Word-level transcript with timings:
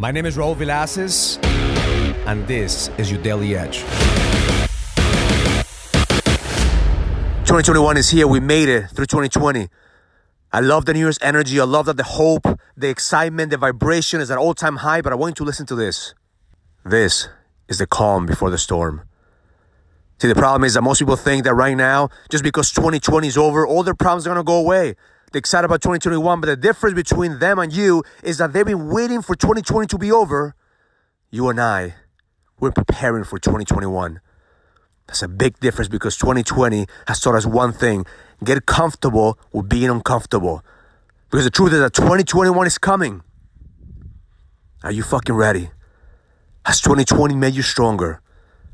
My 0.00 0.12
name 0.12 0.26
is 0.26 0.36
Raul 0.36 0.54
Villacis, 0.54 1.44
and 2.24 2.46
this 2.46 2.88
is 2.98 3.10
your 3.10 3.20
Daily 3.20 3.56
Edge. 3.56 3.78
2021 7.40 7.96
is 7.96 8.08
here. 8.08 8.28
We 8.28 8.38
made 8.38 8.68
it 8.68 8.90
through 8.90 9.06
2020. 9.06 9.66
I 10.52 10.60
love 10.60 10.84
the 10.84 10.94
New 10.94 11.00
Year's 11.00 11.18
energy. 11.20 11.58
I 11.58 11.64
love 11.64 11.86
that 11.86 11.96
the 11.96 12.04
hope, 12.04 12.46
the 12.76 12.88
excitement, 12.88 13.50
the 13.50 13.56
vibration 13.56 14.20
is 14.20 14.30
at 14.30 14.38
all 14.38 14.54
time 14.54 14.76
high. 14.76 15.00
But 15.00 15.12
I 15.12 15.16
want 15.16 15.30
you 15.30 15.34
to 15.34 15.44
listen 15.44 15.66
to 15.66 15.74
this. 15.74 16.14
This 16.84 17.28
is 17.66 17.78
the 17.78 17.86
calm 17.88 18.24
before 18.24 18.50
the 18.50 18.58
storm. 18.58 19.02
See, 20.20 20.28
the 20.28 20.36
problem 20.36 20.62
is 20.62 20.74
that 20.74 20.82
most 20.82 21.00
people 21.00 21.16
think 21.16 21.42
that 21.42 21.54
right 21.54 21.76
now, 21.76 22.10
just 22.30 22.44
because 22.44 22.70
2020 22.70 23.26
is 23.26 23.36
over, 23.36 23.66
all 23.66 23.82
their 23.82 23.94
problems 23.94 24.28
are 24.28 24.30
going 24.30 24.36
to 24.36 24.44
go 24.44 24.58
away. 24.58 24.94
They're 25.32 25.40
excited 25.40 25.66
about 25.66 25.82
2021, 25.82 26.40
but 26.40 26.46
the 26.46 26.56
difference 26.56 26.94
between 26.94 27.38
them 27.38 27.58
and 27.58 27.72
you 27.72 28.02
is 28.22 28.38
that 28.38 28.52
they've 28.52 28.64
been 28.64 28.88
waiting 28.88 29.20
for 29.20 29.34
2020 29.36 29.86
to 29.88 29.98
be 29.98 30.10
over. 30.10 30.54
You 31.30 31.48
and 31.50 31.60
I, 31.60 31.94
we're 32.58 32.72
preparing 32.72 33.24
for 33.24 33.38
2021. 33.38 34.20
That's 35.06 35.22
a 35.22 35.28
big 35.28 35.58
difference 35.60 35.88
because 35.88 36.16
2020 36.16 36.86
has 37.06 37.20
taught 37.20 37.34
us 37.34 37.46
one 37.46 37.72
thing 37.72 38.06
get 38.44 38.64
comfortable 38.66 39.38
with 39.52 39.68
being 39.68 39.90
uncomfortable. 39.90 40.62
Because 41.30 41.44
the 41.44 41.50
truth 41.50 41.72
is 41.72 41.80
that 41.80 41.92
2021 41.92 42.66
is 42.66 42.78
coming. 42.78 43.22
Are 44.82 44.92
you 44.92 45.02
fucking 45.02 45.34
ready? 45.34 45.70
Has 46.64 46.80
2020 46.80 47.34
made 47.34 47.54
you 47.54 47.62
stronger? 47.62 48.20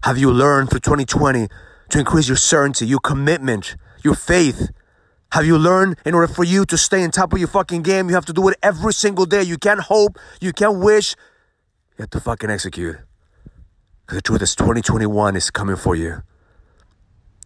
Have 0.03 0.19
you 0.19 0.31
learned 0.31 0.71
through 0.71 0.81
2020 0.81 1.49
to 1.91 1.99
increase 1.99 2.29
your 2.29 2.37
certainty, 2.37 2.87
your 2.87 3.01
commitment, 3.01 3.77
your 4.03 4.15
faith? 4.15 4.69
Have 5.35 5.45
you 5.45 5.59
learned 5.59 5.97
in 6.07 6.15
order 6.15 6.29
for 6.29 6.45
you 6.45 6.65
to 6.67 6.79
stay 6.79 7.03
on 7.03 7.11
top 7.11 7.33
of 7.33 7.41
your 7.41 7.49
fucking 7.49 7.83
game, 7.83 8.09
you 8.09 8.15
have 8.15 8.25
to 8.27 8.33
do 8.33 8.47
it 8.47 8.57
every 8.63 8.93
single 8.93 9.27
day? 9.27 9.43
You 9.43 9.59
can't 9.59 9.81
hope, 9.81 10.17
you 10.41 10.53
can't 10.53 10.79
wish, 10.79 11.17
you 11.99 12.03
have 12.03 12.11
to 12.11 12.21
fucking 12.21 12.51
execute. 12.51 12.99
Because 14.07 14.19
the 14.19 14.23
truth 14.23 14.43
is, 14.43 14.55
2021 14.55 15.35
is 15.35 15.51
coming 15.51 15.75
for 15.75 15.97
you. 15.97 16.23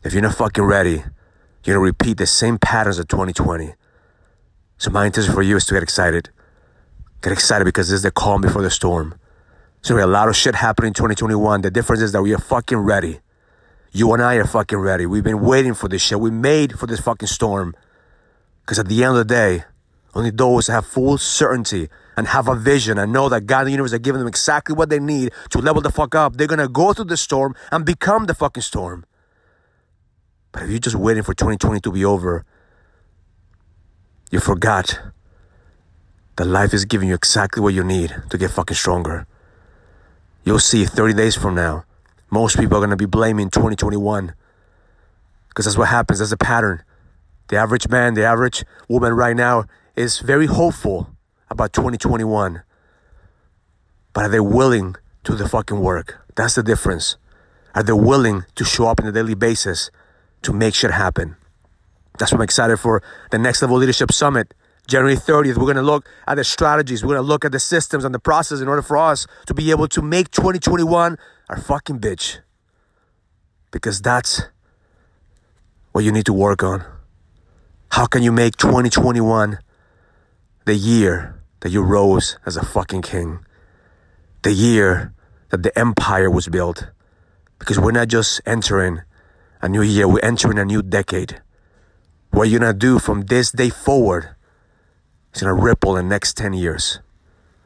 If 0.05 0.13
you're 0.13 0.21
not 0.21 0.35
fucking 0.35 0.65
ready, 0.65 1.03
you're 1.65 1.77
gonna 1.77 1.79
repeat 1.79 2.19
the 2.19 2.27
same 2.27 2.59
patterns 2.59 2.99
of 2.99 3.09
2020. 3.09 3.73
So 4.77 4.91
my 4.91 5.07
intention 5.07 5.33
for 5.33 5.41
you 5.41 5.57
is 5.57 5.65
to 5.65 5.73
get 5.73 5.83
excited. 5.83 6.29
Get 7.23 7.33
excited 7.33 7.65
because 7.65 7.89
this 7.89 7.97
is 7.97 8.03
the 8.03 8.11
calm 8.11 8.43
before 8.43 8.61
the 8.61 8.71
storm. 8.71 9.15
So 9.81 9.95
we 9.95 10.03
have 10.03 10.11
a 10.11 10.13
lot 10.13 10.29
of 10.29 10.37
shit 10.37 10.57
happening 10.57 10.89
in 10.89 10.93
2021. 10.93 11.63
The 11.63 11.71
difference 11.71 12.03
is 12.03 12.13
that 12.13 12.21
we 12.21 12.35
are 12.35 12.39
fucking 12.39 12.81
ready. 12.81 13.21
You 13.93 14.13
and 14.13 14.23
I 14.23 14.35
are 14.35 14.47
fucking 14.47 14.79
ready. 14.79 15.07
We've 15.07 15.25
been 15.25 15.41
waiting 15.41 15.75
for 15.75 15.89
this 15.89 16.03
shit. 16.03 16.21
We 16.21 16.31
made 16.31 16.79
for 16.79 16.87
this 16.87 17.01
fucking 17.01 17.29
storm. 17.29 17.75
Because 18.63 18.79
at 18.79 18.89
the 18.89 19.03
end 19.03 19.17
of 19.17 19.19
the 19.19 19.25
day, 19.25 19.65
only 20.15 20.31
those 20.31 20.67
that 20.67 20.73
have 20.73 20.87
full 20.87 21.17
certainty 21.17 21.89
and 22.17 22.27
have 22.27 22.49
a 22.49 22.55
vision 22.55 22.99
and 22.99 23.13
know 23.13 23.29
that 23.29 23.43
God 23.43 23.61
and 23.61 23.69
the 23.69 23.73
universe 23.73 23.93
are 23.93 23.99
giving 23.99 24.19
them 24.19 24.29
exactly 24.29 24.75
what 24.75 24.91
they 24.91 24.99
need 24.99 25.33
to 25.51 25.59
level 25.59 25.81
the 25.81 25.91
fuck 25.91 26.15
up, 26.15 26.37
they're 26.37 26.47
gonna 26.47 26.69
go 26.69 26.93
through 26.93 27.07
the 27.07 27.17
storm 27.17 27.55
and 27.71 27.85
become 27.85 28.27
the 28.27 28.35
fucking 28.35 28.63
storm. 28.63 29.05
But 30.53 30.65
if 30.65 30.71
you're 30.71 30.79
just 30.79 30.97
waiting 30.97 31.23
for 31.23 31.35
2020 31.35 31.81
to 31.81 31.93
be 31.93 32.05
over, 32.05 32.45
you 34.31 34.41
forgot 34.41 34.99
that 36.37 36.47
life 36.47 36.75
is 36.75 36.85
giving 36.85 37.09
you 37.09 37.15
exactly 37.15 37.63
what 37.63 37.75
you 37.75 37.85
need 37.85 38.15
to 38.31 38.39
get 38.39 38.51
fucking 38.51 38.77
stronger. 38.77 39.27
You'll 40.45 40.59
see 40.59 40.85
30 40.85 41.15
days 41.15 41.37
from 41.37 41.55
now, 41.55 41.85
most 42.31 42.59
people 42.59 42.77
are 42.77 42.81
going 42.81 42.91
to 42.91 42.97
be 42.97 43.07
blaming 43.07 43.51
2021 43.51 44.35
because 45.49 45.65
that's 45.65 45.79
what 45.79 45.89
happens. 45.89 46.19
That's 46.21 46.33
a 46.33 46.37
pattern. 46.37 46.83
The 47.49 47.57
average 47.57 47.89
man, 47.89 48.15
the 48.15 48.25
average 48.25 48.65
woman 48.89 49.15
right 49.15 49.35
now 49.35 49.65
is 49.97 50.21
very 50.21 50.47
hopeful 50.47 51.11
about 51.51 51.73
2021. 51.73 52.63
But 54.13 54.25
are 54.25 54.29
they 54.29 54.41
willing 54.41 54.97
to 55.25 55.35
the 55.35 55.49
fucking 55.49 55.81
work? 55.81 56.27
That's 56.37 56.55
the 56.55 56.63
difference. 56.63 57.17
Are 57.75 57.83
they 57.83 57.93
willing 57.93 58.45
to 58.55 58.65
show 58.65 58.89
up 58.89 59.01
on 59.01 59.07
a 59.07 59.13
daily 59.13 59.35
basis 59.35 59.91
to 60.43 60.53
make 60.53 60.75
shit 60.75 60.91
happen? 60.91 61.37
That's 62.19 62.33
what 62.33 62.39
I'm 62.39 62.45
excited 62.45 62.79
for 62.79 63.03
the 63.31 63.39
Next 63.39 63.63
Level 63.63 63.77
Leadership 63.77 64.13
Summit. 64.13 64.53
January 64.87 65.17
30th, 65.17 65.57
we're 65.57 65.65
going 65.65 65.77
to 65.77 65.83
look 65.83 66.09
at 66.27 66.37
the 66.37 66.45
strategies. 66.45 67.05
We're 67.05 67.15
going 67.15 67.25
to 67.25 67.29
look 67.29 67.45
at 67.45 67.53
the 67.53 67.61
systems 67.61 68.05
and 68.05 68.15
the 68.15 68.19
process 68.19 68.61
in 68.61 68.69
order 68.69 68.83
for 68.83 68.97
us 68.97 69.27
to 69.47 69.55
be 69.55 69.71
able 69.71 69.87
to 69.89 70.03
make 70.03 70.31
2021 70.31 71.19
our 71.49 71.59
fucking 71.59 71.99
bitch. 71.99 72.39
Because 73.71 74.01
that's 74.01 74.43
what 75.93 76.05
you 76.05 76.13
need 76.13 76.27
to 76.27 76.33
work 76.33 76.63
on. 76.63 76.85
How 77.93 78.07
can 78.07 78.23
you 78.23 78.33
make 78.33 78.57
2021 78.57 79.59
the 80.65 80.75
year 80.75 81.41
that 81.61 81.71
you 81.71 81.83
rose 81.83 82.39
as 82.47 82.57
a 82.57 82.65
fucking 82.65 83.03
king? 83.03 83.41
The 84.43 84.53
year 84.53 85.13
that 85.51 85.63
the 85.63 85.77
empire 85.79 86.31
was 86.31 86.49
built. 86.49 86.89
Because 87.59 87.79
we're 87.79 87.93
not 87.93 88.09
just 88.09 88.41
entering 88.47 89.01
a 89.61 89.69
new 89.69 89.83
year, 89.83 90.07
we're 90.07 90.25
entering 90.25 90.59
a 90.59 90.65
new 90.65 90.83
decade. 90.83 91.41
What 92.31 92.49
you're 92.49 92.61
gonna 92.61 92.75
do 92.75 92.99
from 92.99 93.23
this 93.23 93.51
day 93.51 93.71
forward 93.71 94.37
is 95.35 95.43
gonna 95.43 95.55
ripple 95.55 95.97
in 95.97 96.09
the 96.09 96.15
next 96.15 96.37
10 96.37 96.53
years. 96.53 97.01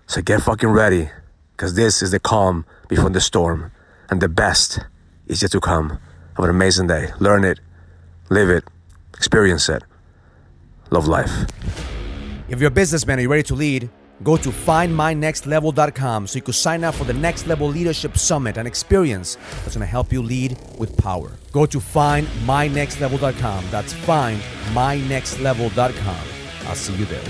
So 0.07 0.23
get 0.23 0.43
fucking 0.43 0.71
ready, 0.71 1.11
because 1.57 1.75
this 1.75 2.03
is 2.03 2.11
the 2.11 2.21
calm 2.21 2.65
before 2.89 3.11
the 3.11 3.21
storm, 3.21 3.71
and 4.11 4.21
the 4.21 4.29
best 4.29 4.81
is 5.27 5.43
yet 5.43 5.51
to 5.53 5.61
come. 5.61 5.99
Have 6.37 6.45
an 6.45 6.51
amazing 6.51 6.87
day. 6.87 7.11
Learn 7.19 7.45
it, 7.45 7.61
live 8.31 8.49
it, 8.51 8.65
experience 9.15 9.69
it. 9.69 9.83
Love 10.91 11.09
life. 11.09 11.31
If 12.49 12.61
you're 12.61 12.69
a 12.69 12.71
businessman 12.71 13.15
and 13.15 13.23
you're 13.23 13.31
ready 13.31 13.43
to 13.45 13.55
lead, 13.55 13.89
go 14.23 14.37
to 14.37 14.51
findmynextlevel.com 14.51 16.27
so 16.27 16.37
you 16.37 16.43
can 16.43 16.53
sign 16.53 16.85
up 16.85 16.95
for 16.95 17.05
the 17.05 17.15
Next 17.15 17.47
Level 17.47 17.69
Leadership 17.69 18.19
Summit, 18.19 18.59
an 18.59 18.67
experience 18.67 19.37
that's 19.63 19.75
going 19.75 19.81
to 19.81 19.87
help 19.87 20.13
you 20.13 20.23
lead 20.23 20.59
with 20.79 20.95
power. 20.99 21.33
Go 21.53 21.65
to 21.67 21.79
findmynextlevel.com. 21.79 23.65
That's 23.71 23.95
findmynextlevel.com. 23.95 26.27
I'll 26.67 26.75
see 26.75 26.95
you 26.95 27.07
there. 27.07 27.25